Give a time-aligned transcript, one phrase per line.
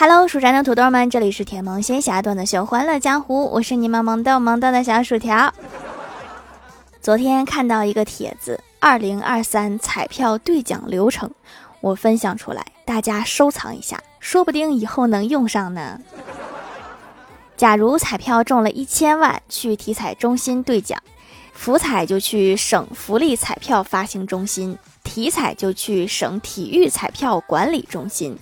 [0.00, 5.52] Hello，蜀山的土豆们，这里是甜萌仙侠段的秀欢乐江湖，我是你们萌豆萌豆的小薯条。
[7.00, 11.28] 昨天看到一个帖子，二零二三彩票兑奖流程，
[11.80, 15.98] 我分享出来，大家收藏一下，说不定以后能用上呢。
[17.56, 21.02] 假如彩票中了一千万，去体彩中心兑奖，
[21.52, 28.38] 福彩就去省福利彩票发行中心，体彩就去省体育彩票管理中心。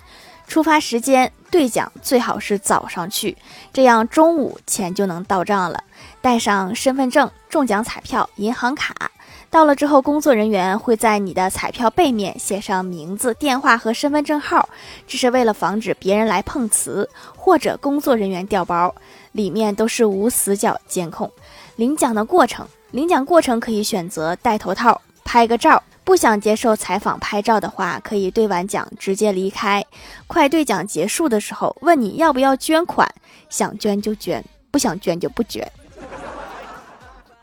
[0.46, 3.34] 出发时间兑奖最好是早上去，
[3.72, 5.82] 这样中午钱就能到账了。
[6.20, 9.10] 带上身份证、中奖彩票、银行卡，
[9.48, 14.68] 到了之后，工作人员会在你的彩票背面写上名字、电话和身份证号，
[15.06, 18.94] 这是为了防止别人来碰瓷或者工作人员调包。
[19.32, 21.30] 里面都是无死角监控。
[21.76, 25.82] 领奖的过程，领奖过程可以选择戴头套拍个照。
[26.06, 29.84] 不想接受采访拍照的话，可以兑完奖直接离开。
[30.28, 33.12] 快兑奖结束的时候，问你要不要捐款，
[33.48, 35.68] 想捐就捐，不想捐就不捐。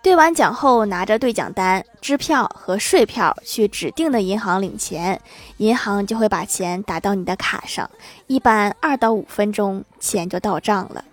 [0.02, 5.20] 兑完奖后，拿着兑奖单、支票和税票去指定的银行领钱，
[5.58, 7.90] 银行就会把钱打到你的卡上，
[8.28, 11.04] 一般二到五分钟钱就到账了。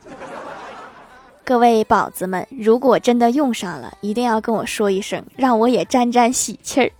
[1.45, 6.93] 各位宝子们，如果真的用上了，一定要跟我说一声，让我也沾沾喜气儿。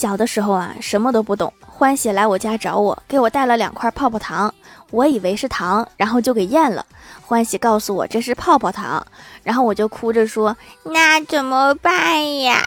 [0.00, 1.52] 小的时候啊，什么都不懂。
[1.60, 4.54] 欢喜来我家找我，给我带了两块泡泡糖，
[4.90, 6.86] 我以为是糖，然后就给咽了。
[7.20, 9.06] 欢喜告诉我这是泡泡糖，
[9.42, 12.66] 然后我就哭着说：“那怎么办呀？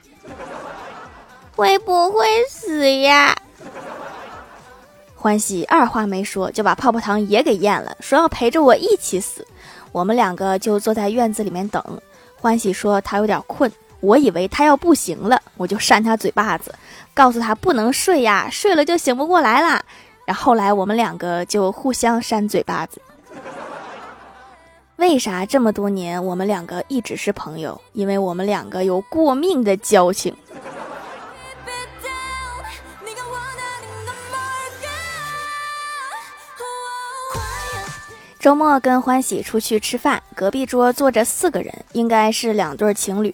[1.56, 3.36] 会不会死呀？”
[5.18, 9.44] 欢喜二话没说就把泡泡糖也给咽了，说要陪着我一起死。
[9.92, 11.84] 我们两个就坐在院子里面等。
[12.36, 13.72] 欢喜说他有点困。
[14.02, 16.76] 我以为他要不行了，我就扇他嘴巴子，
[17.14, 19.84] 告诉他不能睡呀，睡了就醒不过来啦。
[20.26, 23.02] 然后来我们两个就互相扇嘴巴子。
[24.98, 27.80] 为啥这么多年我们两个一直是朋友？
[27.94, 30.34] 因为我们两个有过命的交情。
[38.44, 43.34] 周末跟欢喜出去吃饭，隔壁桌坐着四个人，应该是两对情侣。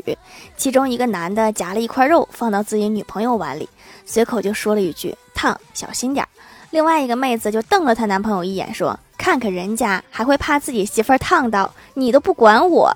[0.56, 3.68] 其中一个男的夹了一块肉放到自己女朋友碗里，
[4.06, 6.30] 随口就说了一句“烫，小心点儿”。
[6.70, 12.96] 另外一个妹子就瞪了她男朋友一眼，说：“看看人家还会怕自己媳妇儿烫到，你都不管我。”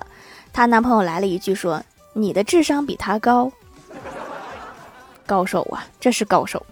[0.54, 1.82] 她男朋友来了一句说
[2.14, 3.50] ：“你的智商比他高，
[5.26, 6.64] 高手啊，这是高手。”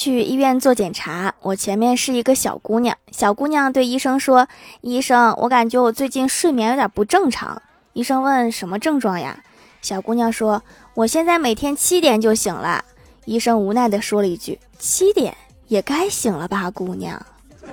[0.00, 2.96] 去医院做检查，我前面是一个小姑娘。
[3.12, 4.48] 小姑娘对医生说
[4.80, 7.60] ：“医生，我感觉我最近睡眠有点不正常。”
[7.92, 9.44] 医生问：“什么症状呀？”
[9.82, 10.62] 小姑娘说
[10.96, 12.82] ：“我现在每天七点就醒了。”
[13.26, 15.36] 医生无奈地说了一句：“七点
[15.68, 17.22] 也该醒了吧，姑娘。”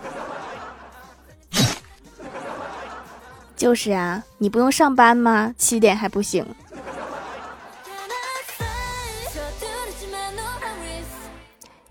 [3.55, 5.55] 就是啊，你不用上班吗？
[5.57, 6.45] 七点还不醒？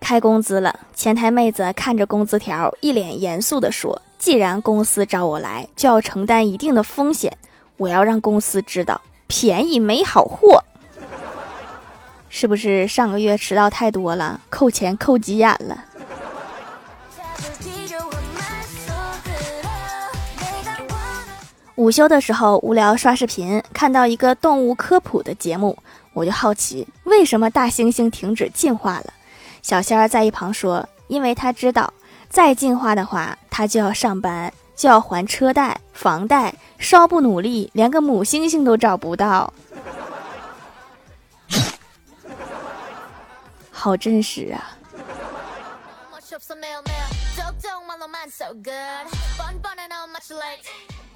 [0.08, 7.36] 开工资了，前台妹子看着工资条，一脸严肃地说：“既然公司找我来，就要承担一定的风险，
[7.76, 10.62] 我要让公司知道便宜没好货。”
[12.30, 15.84] 是不是上个月迟到太多了，扣钱扣急眼了？
[21.74, 25.76] 午休的时候无聊刷视频，看到一个动物科普的节目，
[26.12, 29.12] 我就好奇，为什么大猩猩停止进化了？
[29.66, 31.92] 小仙儿在一旁说：“因为他知道，
[32.28, 39.52] 再进化的话，他就要上班，就要还车贷、房贷，稍不努力，连个母猩猩都找不到。
[43.72, 44.78] 好真实啊！”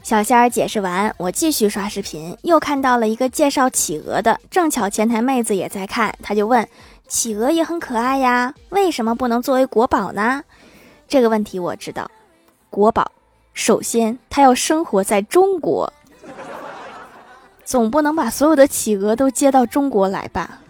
[0.03, 6.69] 小仙儿解释完，我继续刷视频，又看到了一个介绍企鹅的，正巧前台妹子也在看，他就问。
[7.11, 10.45] 企鹅也很可爱呀，为什么不能作为国宝呢？
[11.09, 12.09] 这个问题我知道，
[12.71, 13.11] 国宝
[13.53, 15.93] 首先它要生活在中国，
[17.65, 20.61] 总不能把所有的企鹅都接到中国来吧？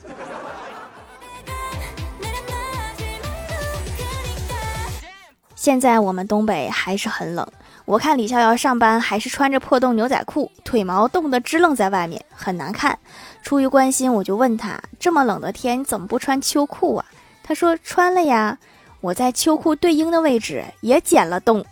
[5.55, 7.47] 现在我们东北还是很冷，
[7.91, 12.97] 我看李逍遥上班还是穿着破洞牛仔裤，腿毛冻得支棱在外面，很难看。
[13.43, 17.05] 出于关心，我就问他：这么冷的天，你怎么不穿秋裤啊？
[17.43, 18.57] 他说穿了呀，
[19.01, 21.65] 我在秋裤对应的位置也剪了洞。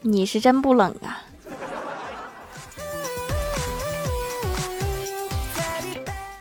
[0.00, 1.22] 你是真不冷啊！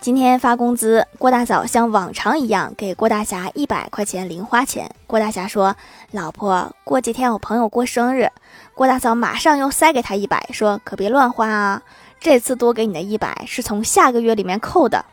[0.05, 4.87] 今天发工资，郭大嫂像往常一样给郭大侠一百块钱零花钱。
[5.07, 5.75] 郭大侠说
[6.13, 8.29] ：“老婆，过几天我朋友过生日。”
[8.75, 11.81] 郭大嫂马上又塞给他一百，说：“可别乱花啊，
[12.19, 15.03] 这次多给你的一百是从下个月里面扣的。”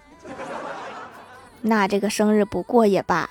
[1.62, 3.31] 那这个生日不过也罢。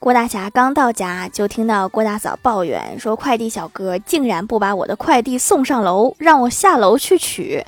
[0.00, 7.64] 郭大侠刚到家，就听到郭大嫂抱怨说：“快递小哥竟然不把我的快递送上楼，让我下楼去取。”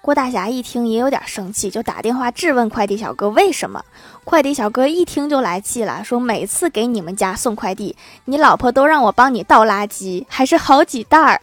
[0.00, 3.84] 郭大侠一听也有点生气，就打电话质问快递小哥为什么。
[4.24, 7.94] 快递小哥一听就来气了，说：“每次给你们家送快递，
[8.24, 11.42] 你老婆都让我帮你倒垃圾，还是好几袋儿。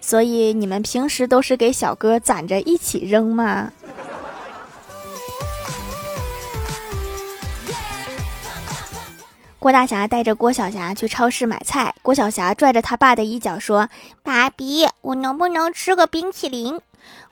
[0.00, 3.70] 所以你们平时都是给小哥攒着一起扔吗？”
[9.62, 13.88] 郭大侠带着郭小霞去超市买菜，郭小霞拽着他爸的衣角说
[14.24, 16.80] ：“爸比，我能不能吃个冰淇淋？”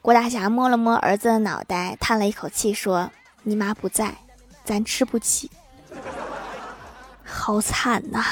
[0.00, 3.11] 郭大侠摸了摸儿子的脑袋，叹了一口气说
[3.43, 4.15] ：“你妈不在，
[4.65, 5.50] 咱吃不起，
[7.25, 8.25] 好惨呐。”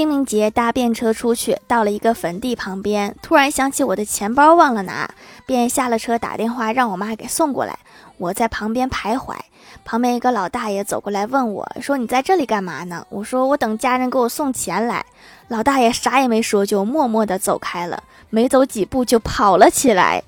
[0.00, 5.10] 清明节搭便车出去，到了一个坟地旁边，突然想起我的钱包忘了拿，
[5.44, 7.78] 便下了车打电话让我妈给送过来。
[8.16, 9.36] 我在旁边徘徊，
[9.84, 15.04] 旁边一个老大爷走过来问我说：“你在这里干嘛呢？”我说：“我等家人给我送钱来。”
[15.48, 20.22] 老大爷啥也没说，就默默地走开了，没走几步就跑了起来。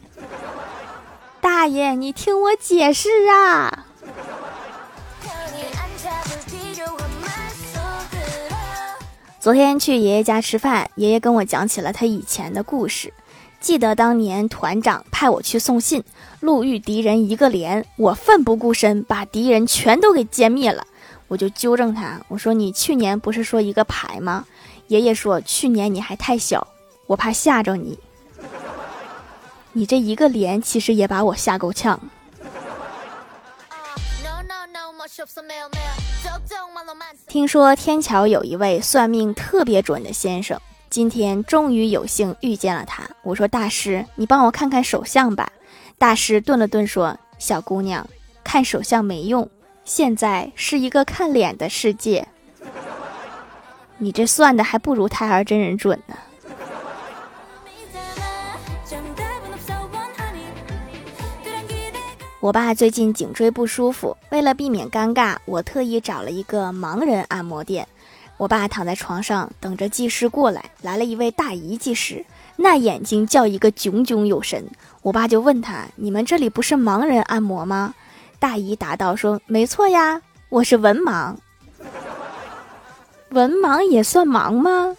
[1.40, 3.86] 大爷，你听我解释啊！
[9.42, 13.12] 昨天去爷爷家吃饭，爷爷跟我讲起了他以前的故事。
[13.60, 16.04] 记得当年团长派我去送信，
[16.38, 20.86] 路遇敌人一个连，我奋不顾身把敌人全都给歼灭了。
[21.26, 24.44] 我就纠正他，我说你去年不是说一个排吗？
[24.86, 26.64] 爷爷说去年你还太小，
[27.08, 27.98] 我怕吓着你。
[29.72, 31.98] 你这一个连其实也把我吓够呛。
[37.26, 40.60] 听说天桥有一位算命特别准的先生，
[40.90, 43.02] 今天终于有幸遇见了他。
[43.22, 45.50] 我说大师，你帮我看看手相吧。
[45.98, 48.06] 大师顿了顿说：“小姑娘，
[48.44, 49.48] 看手相没用，
[49.84, 52.28] 现在是一个看脸的世界。
[53.98, 56.16] 你这算的还不如胎儿真人准呢。”
[62.42, 67.86] 我爸最近颈椎不舒服，为了避免尴尬，我特意找了一个盲人按摩店。
[68.36, 72.24] 我爸躺在床上等着技师过来，来了一位大姨技师，
[72.56, 74.66] 那眼睛叫一个炯炯有神。
[75.02, 77.94] 我爸就问他：“你们这里不是盲人按摩吗？”
[78.40, 81.36] 大姨答道：“说没错呀，我是文盲。
[83.30, 84.96] 文盲也算盲吗？”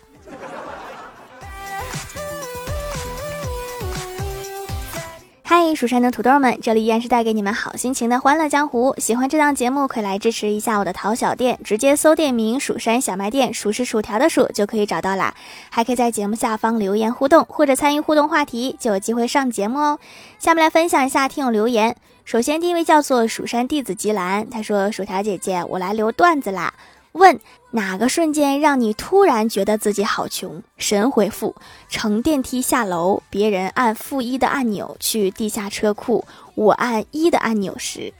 [5.55, 8.95] 嗨，蜀山的土豆们，这里依然是带给你们好心情的欢乐江湖。
[8.97, 15.35] 喜欢这档节目，可以来支持一下我的淘小店，直接搜店名“蜀山小卖店”，数是薯条的数就可以找到啦。
[15.69, 19.99] 还可以在节目下方留言互动，或者参与互动话题，就有机会上节目哦。
[20.39, 21.95] 下面来分享一下听友留言。
[22.25, 26.73] 首先第一位叫做蜀山弟子吉兰，他说：“薯条姐姐，我来留段子啦。”
[27.13, 27.39] 问
[27.71, 30.61] 哪个瞬间让你突然觉得自己好穷？
[30.77, 31.55] 神回复：
[31.87, 38.13] 乘电梯下楼，别人按负一的按钮去地下车库，我按一的按钮时，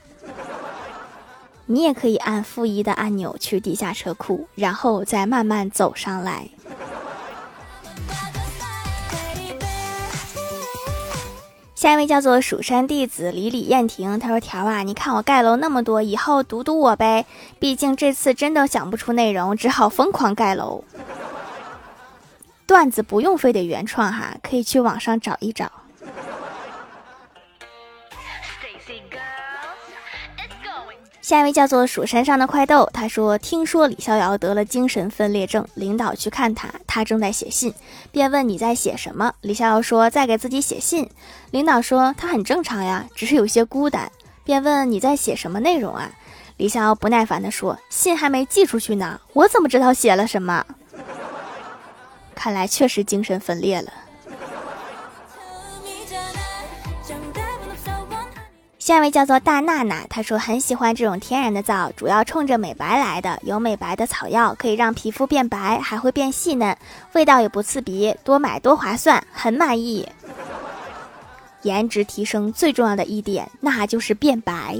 [1.66, 6.48] 你也可以按负一的按钮去地下车库，然后再慢慢走上来。
[11.84, 17.26] 下一位叫做蜀山弟子李李燕婷，他说：“条啊，你看我盖楼那么多，以后读读我呗。
[17.58, 20.82] 毕竟这次真的想不出内容，只好疯狂盖楼。
[22.66, 25.70] 段子不用非得原创哈，可以去网上找一找。”
[31.24, 37.72] 下一位叫做蜀山上的快豆，他说：“听说李逍遥得了精神分裂症，领导去看他，他正在写信，
[38.12, 39.32] 便问你在写什么？
[39.40, 41.08] 李逍遥说在给自己写信。
[41.50, 44.12] 领导说他很正常呀，只是有些孤单，
[44.44, 46.10] 便问你在写什么内容啊？
[46.58, 50.66] 李逍遥不耐烦地说：信还没寄出去呢，我怎么知道写了什么？
[52.34, 53.90] 看来确实精神分裂了。”
[58.84, 63.40] 下一位叫做大娜娜，她说很喜欢这种天然的皂，主要冲着美白来的。
[63.42, 66.76] 有美白的草药可以让皮肤变白，还会变细嫩，
[67.14, 70.06] 味道也不刺鼻，多买多划算，很满意。
[71.62, 74.78] 颜值提升最重要的一点，那就是变白。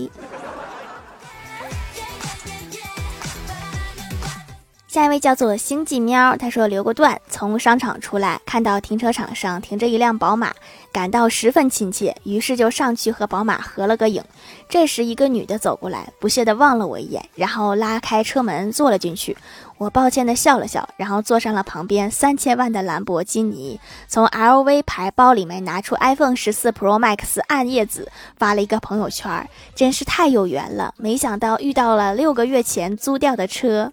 [4.95, 10.55] 下一位叫做星际喵，他说留个段，从商场出来，看到停车场上停着一辆宝马，
[10.93, 14.23] 感到十分亲切，于是就上去和宝马合了个影。
[14.69, 19.37] 这时一个女的走过来，不屑地望了我一眼，然后拉开车门坐了进去。
[19.79, 30.95] 我抱歉地笑了笑，然后坐上了旁边三千万的兰博基尼，从 LV 牌包里面拿出 iPhone 十四 Pro Max 暗夜紫，发了一个朋友圈，真是太有缘了。
[30.97, 33.93] 没想到遇到了六个月前租掉的车。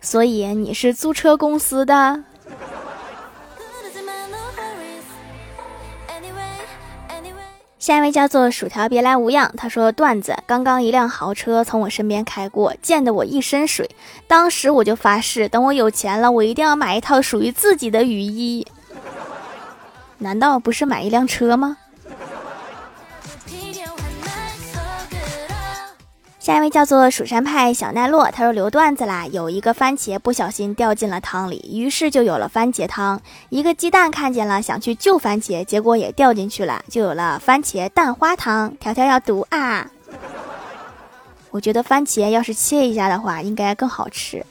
[0.00, 2.22] 所以你是租车公司的。
[7.78, 9.50] 下一位叫做薯条，别来无恙。
[9.56, 13.88] 他说段子：刚刚一辆豪车从我身边开过，溅得我一身水。
[14.26, 18.66] 当时我就发誓，等我有钱了，我一定要买一套属于自己的雨衣。
[20.18, 21.78] 难道不是买一辆车吗？
[26.48, 29.26] 下一位叫做蜀山派小奈落，他说留段子啦。
[29.26, 33.20] 有一个番茄不小心掉进了汤里，于是就有了番茄汤。
[33.50, 38.74] 一个鸡蛋看见了，想去救番茄，结果也掉进去了，就有了番茄蛋花汤。
[38.78, 39.90] 条条要读啊！
[41.50, 44.46] 我觉得番茄要是切一下的话，应该更好吃。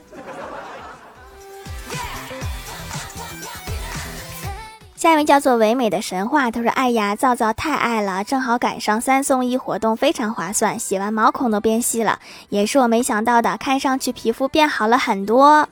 [4.97, 12.17] 下一位叫做唯美的神话，他说：“哎呀，皂皂太爱了，正好赶上三送一活动，非常划算，洗完毛孔都变细了，
[12.49, 15.69] 也是我没想到的，看上去皮肤变好了很多。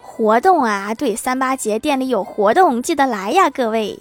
[0.00, 3.98] 活动啊，对，三八节店里有活动，记得来呀，各位。”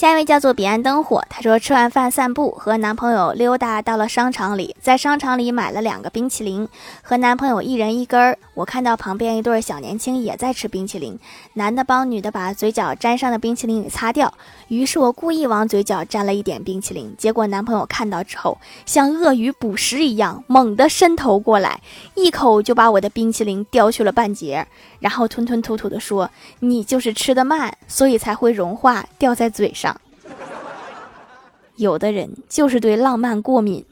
[0.00, 6.66] 下一位叫做彼岸灯火，他说吃完饭散步，和男朋友溜达到了商场里，在商场里买了两个冰淇淋，
[7.02, 8.38] 和男朋友一人一根儿。
[8.54, 11.18] 我看到旁边一对小年轻也在吃冰淇淋，
[11.52, 14.32] 男的帮女的把嘴角沾上的冰淇淋给擦掉，
[14.68, 21.78] 于是我故意往嘴角沾了一点冰淇淋，结果男朋友看到之后，像鳄鱼捕食一样猛地伸头过来，
[22.14, 24.66] 一口就把我的冰淇淋叼去了半截，
[25.00, 26.30] 然后吞吞吐吐地说
[26.60, 29.89] ：“你就是吃的慢，所以才会融化掉在嘴上。”
[31.80, 33.82] 有的人就是对浪漫过敏。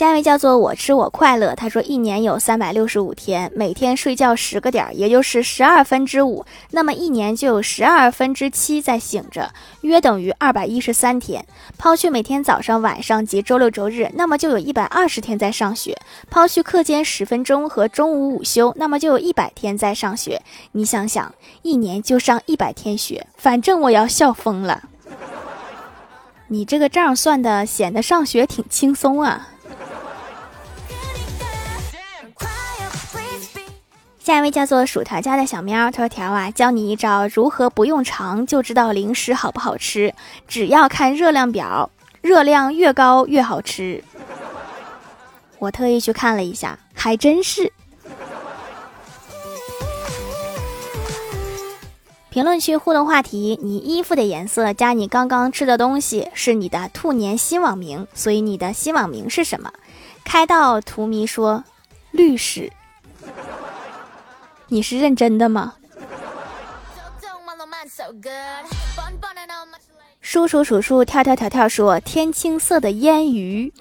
[0.00, 9.52] 下一位叫做我吃我快乐，他说一年有三百六十五天，每天睡觉十个点儿，也就是十二分之五，那么一年就有十二分之七在醒着，
[9.82, 11.44] 约等于二百一十三天。
[11.76, 15.94] 抛去每天早上、晚上及周六、周日，那么就有一百二十天在上学。
[16.30, 20.40] 抛去课间十分钟和中午午休，那么就有一百天在上学。
[20.72, 24.84] 你想想，一年就上一百天学，反正我要笑疯了。
[26.48, 29.49] 你这个账算的显得上学挺轻松啊。
[34.30, 40.14] 下一位叫做薯条家的小喵，他说：“条啊，教你一招，如何不用尝就知道零食好不好吃？
[40.46, 44.04] 只要看热量表，热量越高越好吃。”
[45.58, 47.72] 我特意去看了一下，还真是。
[52.30, 59.72] 评论区互动话题：你衣服的颜色加你刚刚吃的东西是你的兔年新网名，所以你的新网名是什么？
[60.24, 61.64] 开道图迷说
[62.12, 62.70] ：“律师。”
[64.72, 65.74] 你是认真的吗？
[70.20, 73.72] 叔叔叔叔跳跳跳跳说天青色的烟雨，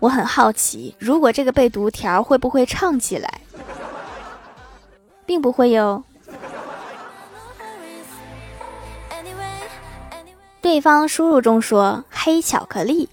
[0.00, 3.40] 我很好奇，如果这个被读条会不会唱起来？
[5.24, 6.02] 并不会哟。
[10.60, 13.08] 对方输入中说黑巧克力，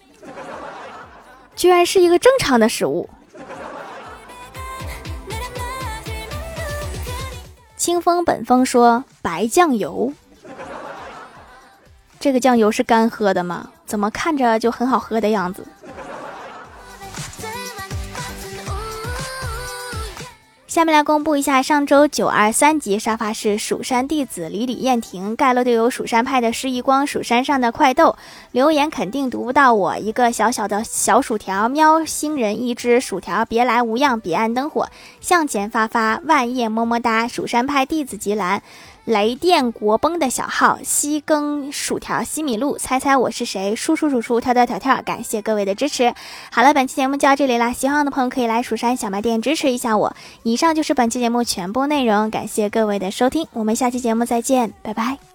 [1.56, 3.08] 居然是一个正常的食物。
[7.84, 10.14] 清风本风说：“白酱油，
[12.18, 13.72] 这个酱油是干喝的吗？
[13.86, 15.68] 怎么看着就很好喝的样子？”
[20.74, 28.16] 下面来公布一下上周九二三级沙发是蜀山弟子李李燕婷盖楼队友蜀山派的施一光蜀山上的快豆
[28.52, 34.20] 留言肯定读不到我一个小小的小薯条喵星人一只薯条别来无恙。
[34.20, 34.90] 彼岸灯火。
[35.22, 38.64] 向前发发万叶么么哒蜀山派弟子吉兰。
[39.06, 43.76] 雷电国崩的小号西更薯条西米露，猜猜我是谁？
[43.76, 46.14] 叔叔叔叔跳跳跳跳，感谢各位的支持。
[46.52, 50.16] 好了，本期节目就到这里啦，喜欢我的朋友可以来蜀山小卖店支持一下我。
[50.44, 55.33] 以上就是本期节目全部内容，感谢各位的收听，我们下期节目再见，拜拜。